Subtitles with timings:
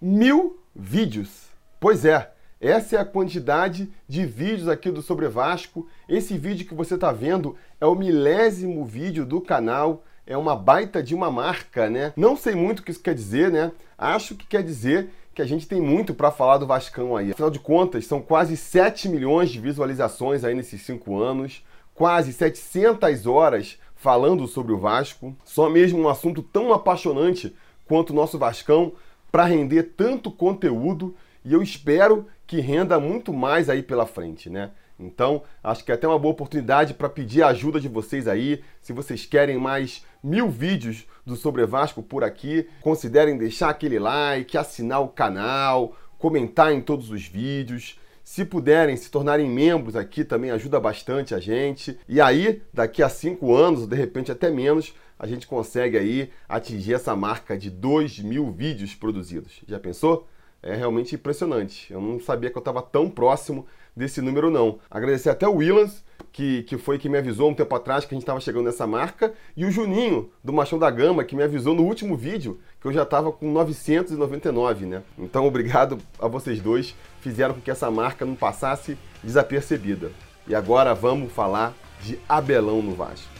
[0.00, 1.46] Mil vídeos.
[1.80, 5.88] Pois é, essa é a quantidade de vídeos aqui do Sobre Vasco.
[6.06, 10.04] Esse vídeo que você está vendo é o milésimo vídeo do canal.
[10.26, 12.12] É uma baita de uma marca, né?
[12.14, 13.72] Não sei muito o que isso quer dizer, né?
[13.96, 17.30] Acho que quer dizer que a gente tem muito para falar do Vascão aí.
[17.30, 23.26] Afinal de contas, são quase 7 milhões de visualizações aí nesses 5 anos, quase 700
[23.26, 25.34] horas falando sobre o Vasco.
[25.42, 27.56] Só mesmo um assunto tão apaixonante
[27.86, 28.92] quanto o nosso Vascão
[29.30, 31.14] para render tanto conteúdo
[31.44, 34.70] e eu espero que renda muito mais aí pela frente, né?
[34.98, 38.62] Então, acho que é até uma boa oportunidade para pedir a ajuda de vocês aí.
[38.80, 44.56] Se vocês querem mais mil vídeos do Sobre Vasco por aqui, considerem deixar aquele like,
[44.56, 48.00] assinar o canal, comentar em todos os vídeos.
[48.24, 51.98] Se puderem se tornarem membros aqui, também ajuda bastante a gente.
[52.08, 56.30] E aí, daqui a cinco anos, ou de repente até menos, a gente consegue aí
[56.48, 59.60] atingir essa marca de 2 mil vídeos produzidos.
[59.66, 60.26] Já pensou?
[60.62, 61.92] É realmente impressionante.
[61.92, 64.78] Eu não sabia que eu estava tão próximo desse número, não.
[64.90, 68.16] Agradecer até o Willans, que, que foi que me avisou um tempo atrás que a
[68.16, 71.74] gente estava chegando nessa marca, e o Juninho, do Machão da Gama, que me avisou
[71.74, 75.02] no último vídeo que eu já estava com 999, né?
[75.18, 80.10] Então, obrigado a vocês dois, fizeram com que essa marca não passasse desapercebida.
[80.46, 83.35] E agora vamos falar de Abelão no Vasco.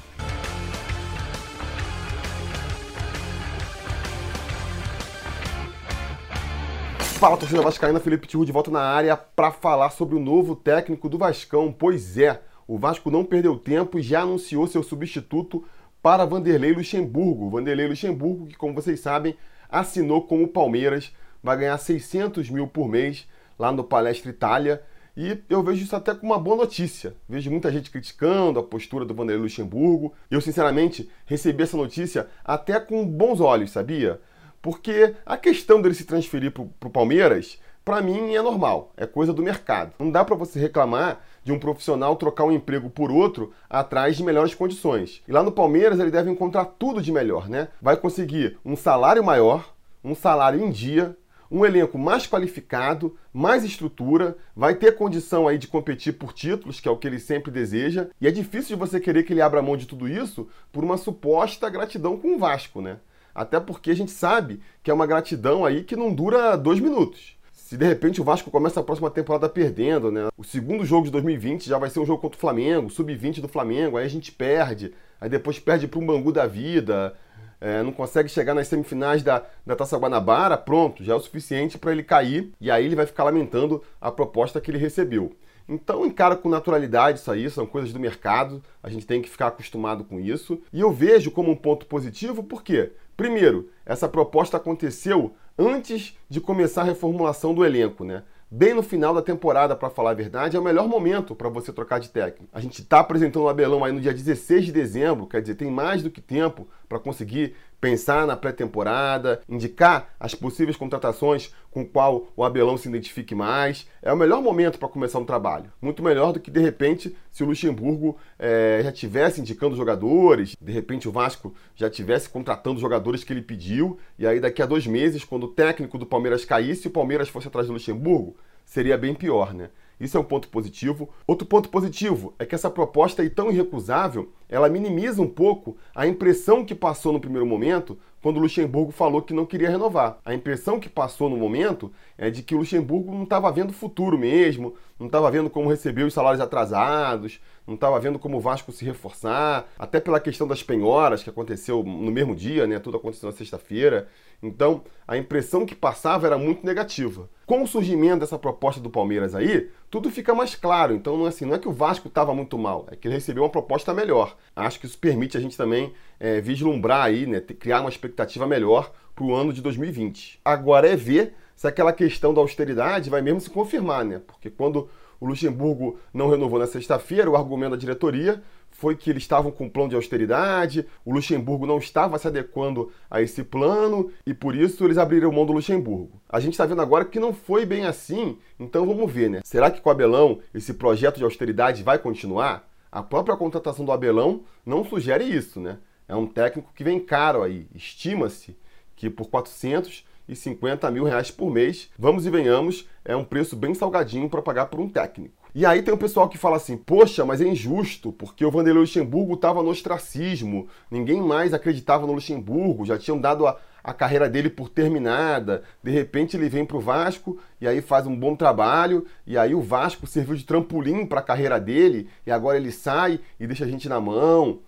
[7.27, 11.09] Fala, torcida vascaína, Felipe Tiru de volta na área para falar sobre o novo técnico
[11.09, 11.75] do Vascão.
[11.77, 15.65] Pois é, o Vasco não perdeu tempo e já anunciou seu substituto
[16.01, 17.51] para Vanderlei Luxemburgo.
[17.51, 19.37] Vanderlei Luxemburgo, que como vocês sabem,
[19.69, 23.27] assinou com o Palmeiras, vai ganhar 600 mil por mês
[23.59, 24.81] lá no Palestra Itália.
[25.17, 27.17] E eu vejo isso até como uma boa notícia.
[27.29, 30.15] Vejo muita gente criticando a postura do Vanderlei Luxemburgo.
[30.31, 34.21] Eu, sinceramente, recebi essa notícia até com bons olhos, sabia?
[34.61, 39.33] Porque a questão dele se transferir para o Palmeiras, para mim é normal, é coisa
[39.33, 39.93] do mercado.
[39.99, 44.25] Não dá para você reclamar de um profissional trocar um emprego por outro atrás de
[44.25, 45.23] melhores condições.
[45.29, 47.69] E lá no Palmeiras ele deve encontrar tudo de melhor, né?
[47.81, 49.73] Vai conseguir um salário maior,
[50.03, 51.17] um salário em dia,
[51.49, 56.89] um elenco mais qualificado, mais estrutura, vai ter condição aí de competir por títulos, que
[56.89, 58.09] é o que ele sempre deseja.
[58.21, 60.97] E é difícil de você querer que ele abra mão de tudo isso por uma
[60.97, 62.99] suposta gratidão com o Vasco, né?
[63.37, 67.37] Até porque a gente sabe que é uma gratidão aí que não dura dois minutos.
[67.53, 70.29] Se de repente o Vasco começa a próxima temporada perdendo, né?
[70.39, 73.49] O segundo jogo de 2020 já vai ser um jogo contra o Flamengo, sub-20 do
[73.49, 77.15] Flamengo, aí a gente perde, aí depois perde para um Bangu da vida,
[77.61, 81.77] é, não consegue chegar nas semifinais da, da Taça Guanabara, pronto, já é o suficiente
[81.77, 85.37] para ele cair e aí ele vai ficar lamentando a proposta que ele recebeu.
[85.69, 89.49] Então encara com naturalidade isso aí, são coisas do mercado, a gente tem que ficar
[89.49, 90.63] acostumado com isso.
[90.73, 92.93] E eu vejo como um ponto positivo, por quê?
[93.17, 98.23] Primeiro, essa proposta aconteceu antes de começar a reformulação do elenco, né?
[98.49, 101.73] Bem no final da temporada, para falar a verdade, é o melhor momento para você
[101.73, 102.49] trocar de técnico.
[102.53, 105.69] A gente está apresentando o Abelão aí no dia 16 de dezembro, quer dizer, tem
[105.69, 112.29] mais do que tempo para conseguir pensar na pré-temporada, indicar as possíveis contratações com qual
[112.35, 113.87] o Abelão se identifique mais.
[114.01, 115.71] É o melhor momento para começar um trabalho.
[115.81, 120.73] Muito melhor do que, de repente, se o Luxemburgo é, já tivesse indicando jogadores, de
[120.73, 124.87] repente o Vasco já tivesse contratando jogadores que ele pediu, e aí daqui a dois
[124.87, 129.15] meses, quando o técnico do Palmeiras caísse, o Palmeiras fosse atrás do Luxemburgo, seria bem
[129.15, 129.71] pior, né?
[129.99, 131.09] Isso é um ponto positivo.
[131.27, 136.07] Outro ponto positivo é que essa proposta aí tão irrecusável, ela minimiza um pouco a
[136.07, 140.19] impressão que passou no primeiro momento quando o Luxemburgo falou que não queria renovar.
[140.25, 144.19] A impressão que passou no momento é de que o Luxemburgo não estava vendo futuro
[144.19, 148.73] mesmo, não estava vendo como receber os salários atrasados, não estava vendo como o Vasco
[148.73, 152.79] se reforçar, até pela questão das penhoras que aconteceu no mesmo dia, né?
[152.79, 154.09] Tudo aconteceu na sexta-feira.
[154.43, 157.29] Então, a impressão que passava era muito negativa.
[157.47, 160.95] Com o surgimento dessa proposta do Palmeiras aí, tudo fica mais claro.
[160.95, 163.15] Então, não é, assim, não é que o Vasco estava muito mal, é que ele
[163.15, 164.37] recebeu uma proposta melhor.
[164.55, 168.93] Acho que isso permite a gente também é, vislumbrar aí, né, criar uma expectativa melhor
[169.15, 170.41] para o ano de 2020.
[170.45, 174.21] Agora é ver se aquela questão da austeridade vai mesmo se confirmar, né?
[174.27, 174.89] Porque quando
[175.19, 178.43] o Luxemburgo não renovou na sexta-feira, o argumento da diretoria
[178.77, 182.93] foi que eles estavam com um plano de austeridade, o Luxemburgo não estava se adequando
[183.11, 186.21] a esse plano e por isso eles abriram mão do Luxemburgo.
[186.29, 189.41] A gente está vendo agora que não foi bem assim, então vamos ver, né?
[189.45, 192.69] Será que com o Abelão esse projeto de austeridade vai continuar?
[192.93, 195.79] A própria contratação do Abelão não sugere isso, né?
[196.07, 197.67] É um técnico que vem caro aí.
[197.75, 198.57] Estima-se
[198.95, 204.29] que por 450 mil reais por mês, vamos e venhamos, é um preço bem salgadinho
[204.29, 205.46] para pagar por um técnico.
[205.59, 208.83] E aí tem o pessoal que fala assim, poxa, mas é injusto, porque o Vanderlei
[208.83, 214.29] Luxemburgo estava no ostracismo, ninguém mais acreditava no Luxemburgo, já tinham dado a, a carreira
[214.29, 215.63] dele por terminada.
[215.83, 219.55] De repente ele vem para o Vasco e aí faz um bom trabalho, e aí
[219.55, 223.65] o Vasco serviu de trampolim para a carreira dele, e agora ele sai e deixa
[223.65, 224.61] a gente na mão.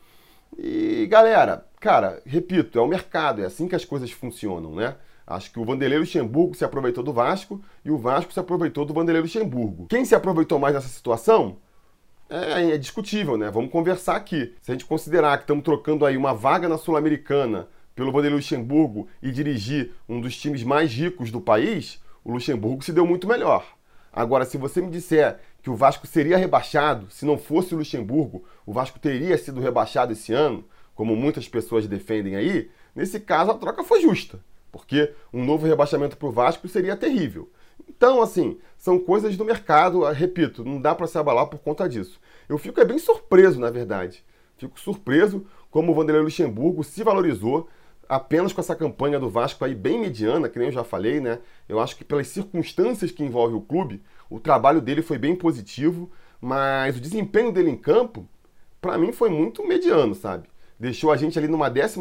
[0.56, 4.96] E galera, cara, repito, é o mercado, é assim que as coisas funcionam, né?
[5.30, 8.94] Acho que o Vanderlei Luxemburgo se aproveitou do Vasco e o Vasco se aproveitou do
[8.94, 9.86] Vanderlei Luxemburgo.
[9.86, 11.58] Quem se aproveitou mais nessa situação?
[12.30, 13.50] É, é discutível, né?
[13.50, 14.54] Vamos conversar aqui.
[14.62, 19.06] Se a gente considerar que estamos trocando aí uma vaga na Sul-Americana pelo Vanderlei Luxemburgo
[19.22, 23.66] e dirigir um dos times mais ricos do país, o Luxemburgo se deu muito melhor.
[24.10, 28.44] Agora, se você me disser que o Vasco seria rebaixado, se não fosse o Luxemburgo,
[28.64, 30.64] o Vasco teria sido rebaixado esse ano,
[30.94, 36.16] como muitas pessoas defendem aí, nesse caso a troca foi justa, porque um novo rebaixamento
[36.16, 37.50] para o Vasco seria terrível.
[37.88, 42.20] Então, assim, são coisas do mercado, repito, não dá para se abalar por conta disso.
[42.48, 44.24] Eu fico é bem surpreso, na verdade.
[44.56, 47.68] Fico surpreso como o Vanderlei Luxemburgo se valorizou
[48.08, 51.38] apenas com essa campanha do Vasco aí bem mediana, que nem eu já falei, né?
[51.68, 56.10] Eu acho que pelas circunstâncias que envolve o clube, o trabalho dele foi bem positivo,
[56.40, 58.26] mas o desempenho dele em campo,
[58.80, 60.48] para mim, foi muito mediano, sabe?
[60.78, 61.98] Deixou a gente ali numa 12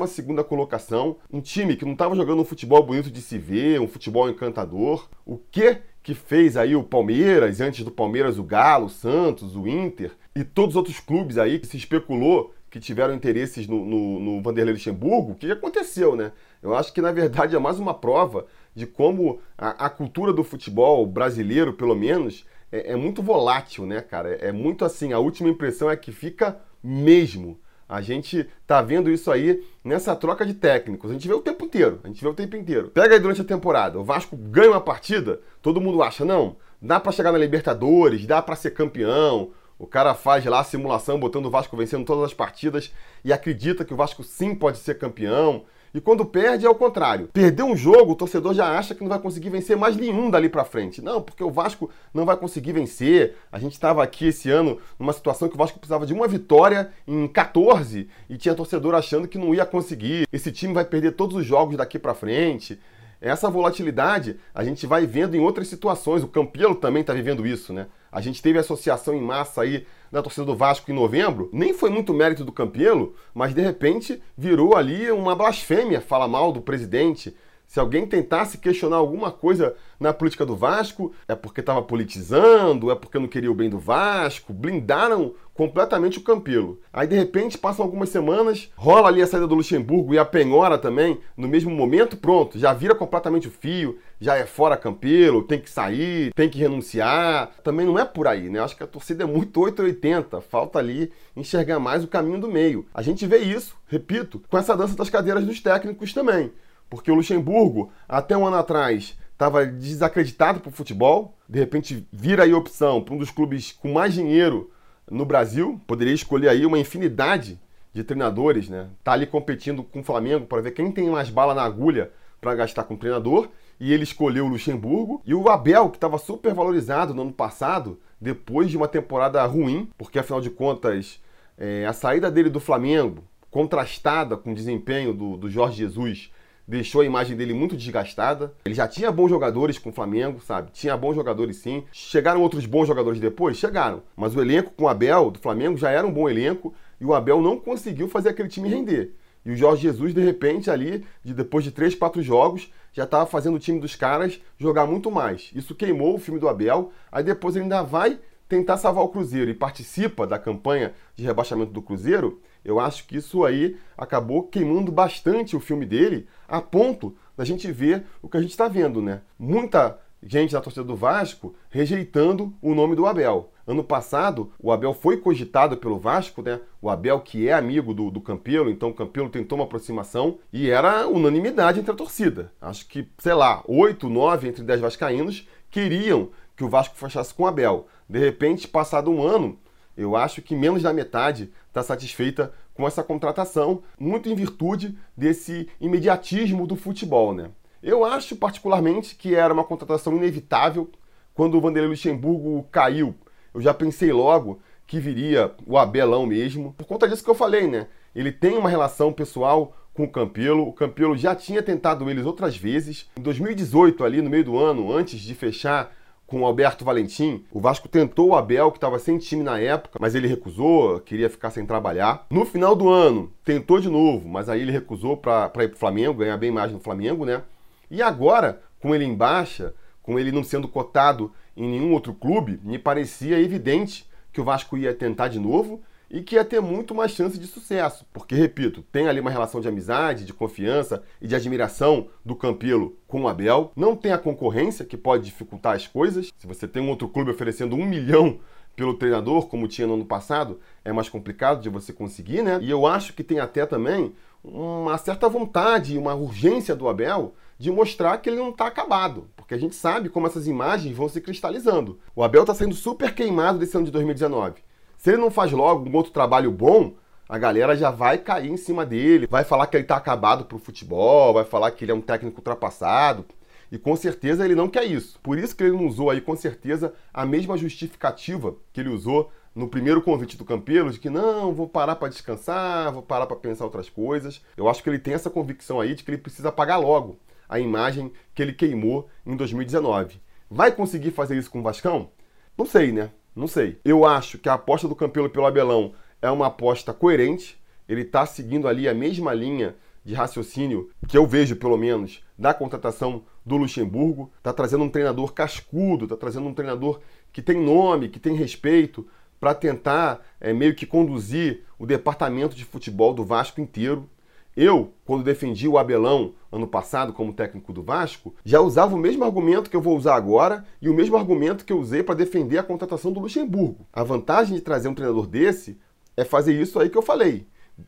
[0.48, 4.30] colocação, um time que não estava jogando um futebol bonito de se ver, um futebol
[4.30, 5.10] encantador.
[5.26, 9.68] O que que fez aí o Palmeiras, antes do Palmeiras o Galo, o Santos, o
[9.68, 14.20] Inter e todos os outros clubes aí que se especulou que tiveram interesses no, no,
[14.20, 16.32] no Vanderlei Luxemburgo, o que aconteceu, né?
[16.62, 18.46] Eu acho que na verdade é mais uma prova
[18.76, 24.02] de como a, a cultura do futebol brasileiro, pelo menos, é, é, muito volátil, né,
[24.02, 24.30] cara?
[24.36, 27.60] É muito assim, a última impressão é que fica mesmo.
[27.88, 31.10] A gente tá vendo isso aí nessa troca de técnicos.
[31.10, 32.00] A gente vê o tempo inteiro.
[32.04, 32.90] A gente vê o tempo inteiro.
[32.90, 33.98] Pega aí durante a temporada.
[33.98, 38.42] O Vasco ganha uma partida, todo mundo acha, não, dá para chegar na Libertadores, dá
[38.42, 39.52] para ser campeão.
[39.80, 42.92] O cara faz lá a simulação botando o Vasco vencendo todas as partidas
[43.24, 45.66] e acredita que o Vasco sim pode ser campeão.
[45.98, 47.28] E quando perde é o contrário.
[47.34, 50.48] Perdeu um jogo, o torcedor já acha que não vai conseguir vencer mais nenhum dali
[50.48, 51.02] para frente.
[51.02, 53.36] Não, porque o Vasco não vai conseguir vencer.
[53.52, 56.92] A gente estava aqui esse ano numa situação que o Vasco precisava de uma vitória
[57.08, 60.28] em 14 e tinha torcedor achando que não ia conseguir.
[60.32, 62.80] Esse time vai perder todos os jogos daqui para frente.
[63.20, 66.24] Essa volatilidade a gente vai vendo em outras situações.
[66.24, 67.88] O Campelo também está vivendo isso, né?
[68.12, 71.50] A gente teve associação em massa aí da torcida do Vasco em novembro.
[71.52, 76.52] Nem foi muito mérito do Campelo, mas de repente virou ali uma blasfêmia falar mal
[76.52, 77.36] do presidente,
[77.68, 82.96] se alguém tentasse questionar alguma coisa na política do Vasco, é porque estava politizando, é
[82.96, 86.80] porque não queria o bem do Vasco, blindaram completamente o Campelo.
[86.94, 90.78] Aí de repente passam algumas semanas, rola ali a saída do Luxemburgo e a penhora
[90.78, 95.60] também, no mesmo momento, pronto, já vira completamente o fio, já é fora Campelo, tem
[95.60, 97.52] que sair, tem que renunciar.
[97.64, 98.60] Também não é por aí, né?
[98.60, 102.86] Acho que a torcida é muito 880, falta ali enxergar mais o caminho do meio.
[102.94, 106.52] A gente vê isso, repito, com essa dança das cadeiras dos técnicos também.
[106.90, 112.44] Porque o Luxemburgo, até um ano atrás, estava desacreditado para o futebol, de repente vira
[112.44, 114.72] aí opção para um dos clubes com mais dinheiro
[115.10, 117.60] no Brasil, poderia escolher aí uma infinidade
[117.94, 118.90] de treinadores, né?
[119.04, 122.56] Tá ali competindo com o Flamengo para ver quem tem mais bala na agulha para
[122.56, 123.50] gastar com o treinador,
[123.80, 125.22] e ele escolheu o Luxemburgo.
[125.26, 129.90] E o Abel, que estava super valorizado no ano passado, depois de uma temporada ruim,
[129.98, 131.20] porque afinal de contas
[131.58, 136.32] é, a saída dele do Flamengo, contrastada com o desempenho do, do Jorge Jesus,
[136.68, 138.54] deixou a imagem dele muito desgastada.
[138.66, 140.72] Ele já tinha bons jogadores com o Flamengo, sabe?
[140.74, 141.84] Tinha bons jogadores sim.
[141.92, 143.58] Chegaram outros bons jogadores depois?
[143.58, 144.04] Chegaram.
[144.16, 147.14] Mas o elenco com o Abel do Flamengo já era um bom elenco e o
[147.14, 149.14] Abel não conseguiu fazer aquele time render.
[149.46, 153.26] E o Jorge Jesus, de repente, ali, de depois de três, quatro jogos, já estava
[153.26, 155.52] fazendo o time dos caras jogar muito mais.
[155.56, 156.92] Isso queimou o filme do Abel.
[157.10, 158.20] Aí depois ele ainda vai
[158.50, 162.42] tentar salvar o Cruzeiro e participa da campanha de rebaixamento do Cruzeiro.
[162.68, 167.72] Eu acho que isso aí acabou queimando bastante o filme dele, a ponto da gente
[167.72, 169.22] ver o que a gente está vendo, né?
[169.40, 173.54] Muita gente da torcida do Vasco rejeitando o nome do Abel.
[173.66, 176.60] Ano passado, o Abel foi cogitado pelo Vasco, né?
[176.82, 180.70] O Abel, que é amigo do, do Campelo, então o Campelo tentou uma aproximação e
[180.70, 182.52] era unanimidade entre a torcida.
[182.60, 187.44] Acho que, sei lá, 8, 9 entre 10 vascaínos queriam que o Vasco fechasse com
[187.44, 187.88] o Abel.
[188.10, 189.58] De repente, passado um ano,
[189.98, 195.68] eu acho que menos da metade está satisfeita com essa contratação, muito em virtude desse
[195.82, 197.50] imediatismo do futebol, né?
[197.82, 200.90] Eu acho particularmente que era uma contratação inevitável.
[201.34, 203.16] Quando o Vanderlei Luxemburgo caiu,
[203.54, 206.74] eu já pensei logo que viria o Abelão mesmo.
[206.74, 207.88] Por conta disso que eu falei, né?
[208.16, 210.68] Ele tem uma relação pessoal com o Campelo.
[210.68, 213.10] O Campelo já tinha tentado eles outras vezes.
[213.18, 215.92] Em 2018, ali no meio do ano, antes de fechar
[216.28, 217.46] com o Alberto Valentim.
[217.52, 221.30] O Vasco tentou o Abel, que estava sem time na época, mas ele recusou, queria
[221.30, 222.28] ficar sem trabalhar.
[222.30, 225.80] No final do ano, tentou de novo, mas aí ele recusou para ir para o
[225.80, 227.42] Flamengo, ganhar bem mais no Flamengo, né?
[227.90, 232.60] E agora, com ele em baixa, com ele não sendo cotado em nenhum outro clube,
[232.62, 236.96] me parecia evidente que o Vasco ia tentar de novo e que ia ter muito
[236.96, 238.06] mais chance de sucesso.
[238.14, 242.98] Porque, repito, tem ali uma relação de amizade, de confiança e de admiração do Campelo
[243.08, 243.72] com o Abel.
[243.76, 246.32] Não tem a concorrência, que pode dificultar as coisas.
[246.38, 248.40] Se você tem um outro clube oferecendo um milhão
[248.76, 252.60] pelo treinador, como tinha no ano passado, é mais complicado de você conseguir, né?
[252.62, 257.34] E eu acho que tem até também uma certa vontade e uma urgência do Abel
[257.58, 261.10] de mostrar que ele não está acabado, porque a gente sabe como essas imagens vão
[261.10, 262.00] se cristalizando.
[262.16, 264.62] O Abel está sendo super queimado desse ano de 2019.
[264.98, 266.96] Se ele não faz logo um outro trabalho bom,
[267.30, 270.56] a galera já vai cair em cima dele, vai falar que ele está acabado para
[270.56, 273.26] o futebol, vai falar que ele é um técnico ultrapassado.
[273.70, 275.20] E com certeza ele não quer isso.
[275.22, 279.30] Por isso que ele não usou aí, com certeza, a mesma justificativa que ele usou
[279.54, 283.36] no primeiro convite do Campelo, de que não, vou parar para descansar, vou parar para
[283.36, 284.42] pensar outras coisas.
[284.56, 287.60] Eu acho que ele tem essa convicção aí de que ele precisa apagar logo a
[287.60, 290.22] imagem que ele queimou em 2019.
[290.50, 292.10] Vai conseguir fazer isso com o Vascão?
[292.58, 293.12] Não sei, né?
[293.38, 293.80] Não sei.
[293.86, 297.56] Eu acho que a aposta do Campelo pelo Abelão é uma aposta coerente.
[297.88, 302.52] Ele está seguindo ali a mesma linha de raciocínio que eu vejo, pelo menos, da
[302.52, 304.32] contratação do Luxemburgo.
[304.40, 307.00] Está trazendo um treinador cascudo, está trazendo um treinador
[307.32, 309.08] que tem nome, que tem respeito,
[309.40, 314.10] para tentar é, meio que conduzir o departamento de futebol do Vasco inteiro.
[314.58, 319.24] Eu, quando defendi o Abelão ano passado como técnico do Vasco, já usava o mesmo
[319.24, 322.58] argumento que eu vou usar agora e o mesmo argumento que eu usei para defender
[322.58, 323.86] a contratação do Luxemburgo.
[323.94, 325.78] A vantagem de trazer um treinador desse
[326.18, 327.46] é fazer isso aí que eu falei.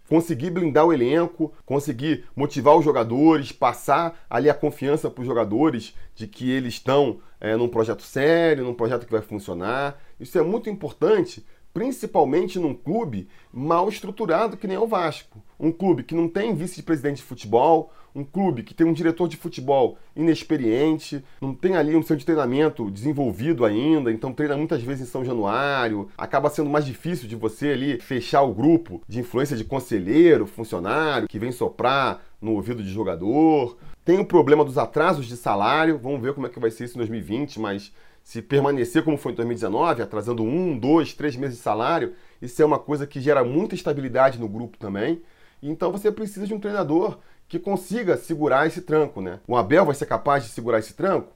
[0.08, 5.96] Conseguir blindar o elenco, conseguir motivar os jogadores, passar ali a confiança para os jogadores
[6.14, 10.00] de que eles estão é, num projeto sério, num projeto que vai funcionar.
[10.20, 15.42] Isso é muito importante principalmente num clube mal estruturado que nem é o Vasco.
[15.60, 19.38] Um clube que não tem vice-presidente de futebol, um clube que tem um diretor de
[19.38, 25.08] futebol inexperiente, não tem ali um centro de treinamento desenvolvido ainda, então treina muitas vezes
[25.08, 29.58] em São Januário, acaba sendo mais difícil de você ali fechar o grupo de influência
[29.58, 33.78] de conselheiro, funcionário, que vem soprar no ouvido de jogador.
[34.06, 36.96] Tem o problema dos atrasos de salário, vamos ver como é que vai ser isso
[36.96, 41.64] em 2020, mas se permanecer como foi em 2019, atrasando um, dois, três meses de
[41.64, 45.22] salário, isso é uma coisa que gera muita estabilidade no grupo também.
[45.62, 49.40] Então você precisa de um treinador que consiga segurar esse tranco, né?
[49.48, 51.34] O Abel vai ser capaz de segurar esse tranco?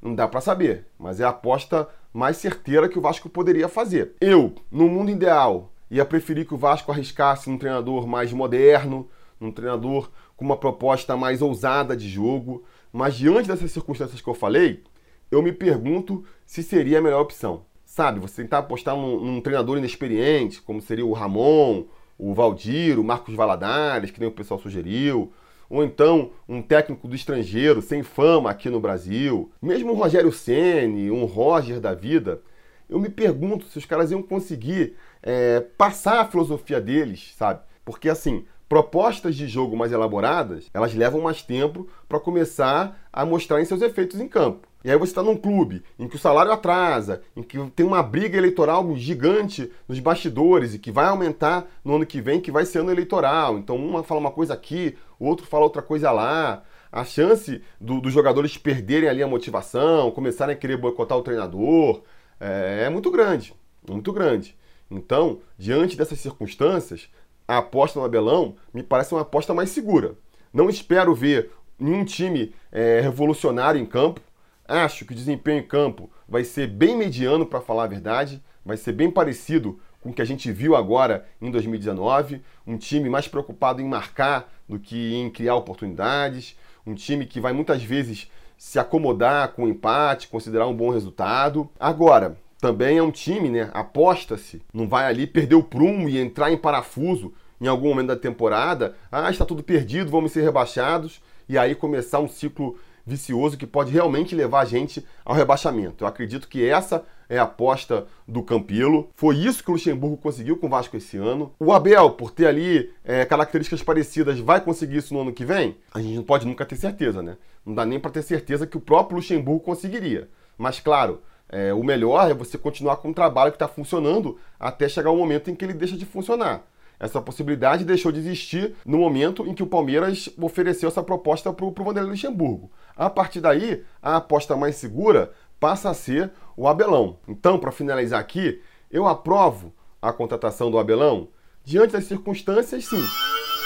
[0.00, 4.14] Não dá para saber, mas é a aposta mais certeira que o Vasco poderia fazer.
[4.20, 9.08] Eu, no mundo ideal, ia preferir que o Vasco arriscasse num treinador mais moderno,
[9.38, 14.34] num treinador com uma proposta mais ousada de jogo, mas diante dessas circunstâncias que eu
[14.34, 14.82] falei,
[15.30, 17.64] eu me pergunto se seria a melhor opção.
[17.84, 21.84] Sabe, você tentar apostar num, num treinador inexperiente, como seria o Ramon,
[22.18, 25.32] o Valdir, o Marcos Valadares, que nem o pessoal sugeriu,
[25.68, 31.10] ou então um técnico do estrangeiro sem fama aqui no Brasil, mesmo um Rogério Ceni,
[31.10, 32.40] um Roger da vida,
[32.88, 37.60] eu me pergunto se os caras iam conseguir é, passar a filosofia deles, sabe?
[37.84, 43.60] Porque assim, propostas de jogo mais elaboradas, elas levam mais tempo para começar a mostrar
[43.60, 44.68] em seus efeitos em campo.
[44.84, 48.02] E aí você está num clube em que o salário atrasa, em que tem uma
[48.02, 52.66] briga eleitoral gigante nos bastidores e que vai aumentar no ano que vem, que vai
[52.66, 53.56] ser ano eleitoral.
[53.56, 56.62] Então uma fala uma coisa aqui, o outro fala outra coisa lá.
[56.92, 62.02] A chance do, dos jogadores perderem ali a motivação, começarem a querer boicotar o treinador,
[62.38, 63.54] é, é muito grande,
[63.88, 64.54] muito grande.
[64.90, 67.08] Então, diante dessas circunstâncias,
[67.48, 70.14] a aposta no Abelão me parece uma aposta mais segura.
[70.52, 74.20] Não espero ver nenhum time é, revolucionário em campo,
[74.66, 78.76] Acho que o desempenho em campo vai ser bem mediano, para falar a verdade, vai
[78.76, 82.42] ser bem parecido com o que a gente viu agora em 2019.
[82.66, 86.56] Um time mais preocupado em marcar do que em criar oportunidades.
[86.86, 91.68] Um time que vai muitas vezes se acomodar com o empate, considerar um bom resultado.
[91.78, 93.70] Agora, também é um time, né?
[93.74, 98.16] Aposta-se, não vai ali perder o prumo e entrar em parafuso em algum momento da
[98.16, 98.94] temporada.
[99.12, 101.20] Ah, está tudo perdido, vamos ser rebaixados.
[101.46, 106.04] E aí começar um ciclo vicioso que pode realmente levar a gente ao rebaixamento.
[106.04, 109.10] Eu acredito que essa é a aposta do Campilo.
[109.14, 111.52] Foi isso que o Luxemburgo conseguiu com o Vasco esse ano.
[111.58, 115.76] O Abel, por ter ali é, características parecidas, vai conseguir isso no ano que vem?
[115.92, 117.36] A gente não pode nunca ter certeza, né?
[117.64, 120.28] Não dá nem para ter certeza que o próprio Luxemburgo conseguiria.
[120.56, 124.88] Mas, claro, é, o melhor é você continuar com um trabalho que está funcionando até
[124.88, 126.64] chegar o momento em que ele deixa de funcionar.
[127.04, 131.66] Essa possibilidade deixou de existir no momento em que o Palmeiras ofereceu essa proposta para
[131.66, 132.72] o Vanderlei Luxemburgo.
[132.96, 135.30] A partir daí, a aposta mais segura
[135.60, 137.18] passa a ser o Abelão.
[137.28, 138.58] Então, para finalizar aqui,
[138.90, 139.70] eu aprovo
[140.00, 141.28] a contratação do Abelão
[141.62, 143.04] diante das circunstâncias, sim.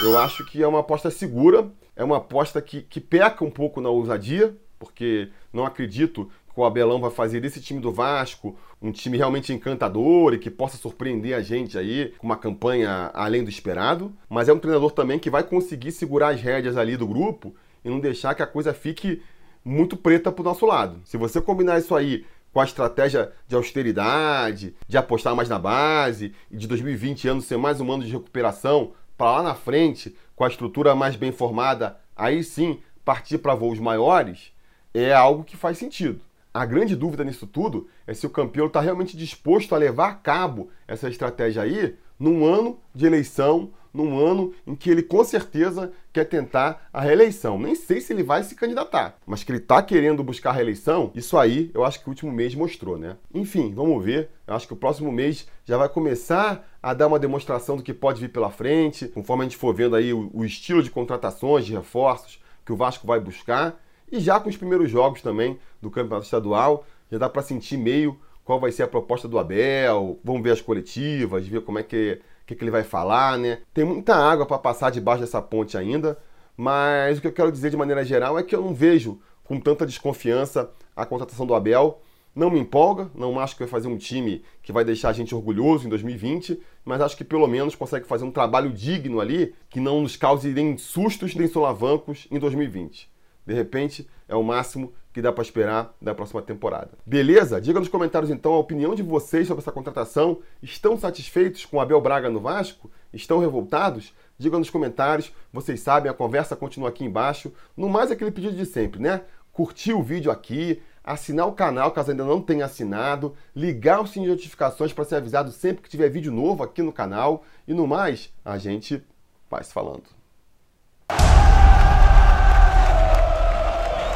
[0.03, 3.79] Eu acho que é uma aposta segura, é uma aposta que, que peca um pouco
[3.79, 6.29] na ousadia, porque não acredito
[6.61, 10.77] o Abelão vai fazer desse time do Vasco um time realmente encantador e que possa
[10.77, 14.13] surpreender a gente aí com uma campanha além do esperado.
[14.29, 17.89] Mas é um treinador também que vai conseguir segurar as rédeas ali do grupo e
[17.89, 19.21] não deixar que a coisa fique
[19.63, 21.01] muito preta pro nosso lado.
[21.05, 26.33] Se você combinar isso aí com a estratégia de austeridade, de apostar mais na base
[26.49, 30.43] e de 2020 ano ser mais um ano de recuperação para lá na frente, com
[30.43, 34.51] a estrutura mais bem formada, aí sim partir para voos maiores,
[34.93, 36.21] é algo que faz sentido.
[36.53, 40.15] A grande dúvida nisso tudo é se o campeão está realmente disposto a levar a
[40.15, 45.91] cabo essa estratégia aí num ano de eleição, num ano em que ele com certeza
[46.11, 47.59] quer tentar a reeleição.
[47.59, 51.11] Nem sei se ele vai se candidatar, mas que ele está querendo buscar a reeleição,
[51.13, 53.15] isso aí eu acho que o último mês mostrou, né?
[53.33, 54.29] Enfim, vamos ver.
[54.47, 57.93] Eu acho que o próximo mês já vai começar a dar uma demonstração do que
[57.93, 61.65] pode vir pela frente, conforme a gente for vendo aí o, o estilo de contratações,
[61.65, 63.79] de reforços que o Vasco vai buscar.
[64.11, 68.19] E já com os primeiros jogos também do Campeonato Estadual, já dá para sentir meio
[68.43, 72.19] qual vai ser a proposta do Abel, vamos ver as coletivas, ver como é que,
[72.47, 73.59] que, que ele vai falar, né?
[73.73, 76.17] Tem muita água para passar debaixo dessa ponte ainda,
[76.57, 79.59] mas o que eu quero dizer de maneira geral é que eu não vejo com
[79.59, 82.01] tanta desconfiança a contratação do Abel.
[82.35, 85.35] Não me empolga, não acho que vai fazer um time que vai deixar a gente
[85.35, 89.79] orgulhoso em 2020, mas acho que pelo menos consegue fazer um trabalho digno ali que
[89.79, 93.09] não nos cause nem sustos nem solavancos em 2020.
[93.49, 96.91] De repente, é o máximo que dá para esperar da próxima temporada.
[97.03, 97.59] Beleza?
[97.59, 100.37] Diga nos comentários então a opinião de vocês sobre essa contratação.
[100.61, 102.91] Estão satisfeitos com Abel Braga no Vasco?
[103.11, 104.13] Estão revoltados?
[104.37, 105.33] Diga nos comentários.
[105.51, 107.51] Vocês sabem, a conversa continua aqui embaixo.
[107.75, 109.23] No mais, aquele pedido de sempre, né?
[109.51, 114.29] Curtir o vídeo aqui, assinar o canal caso ainda não tenha assinado, ligar o sininho
[114.29, 117.43] de notificações para ser avisado sempre que tiver vídeo novo aqui no canal.
[117.67, 119.03] E no mais, a gente
[119.49, 120.18] vai se falando.